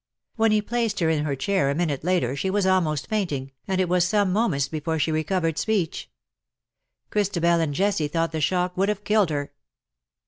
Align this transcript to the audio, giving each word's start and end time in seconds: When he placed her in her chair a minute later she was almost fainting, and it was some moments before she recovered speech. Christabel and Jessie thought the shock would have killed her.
When 0.35 0.51
he 0.51 0.63
placed 0.63 0.99
her 1.01 1.11
in 1.11 1.25
her 1.25 1.35
chair 1.35 1.69
a 1.69 1.75
minute 1.75 2.03
later 2.03 2.35
she 2.35 2.49
was 2.49 2.65
almost 2.65 3.05
fainting, 3.05 3.51
and 3.67 3.79
it 3.79 3.87
was 3.87 4.03
some 4.03 4.33
moments 4.33 4.67
before 4.67 4.97
she 4.97 5.11
recovered 5.11 5.59
speech. 5.59 6.09
Christabel 7.11 7.59
and 7.59 7.75
Jessie 7.75 8.07
thought 8.07 8.31
the 8.31 8.41
shock 8.41 8.75
would 8.75 8.89
have 8.89 9.03
killed 9.03 9.29
her. 9.29 9.51